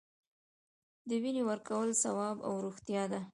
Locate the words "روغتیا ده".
2.65-3.21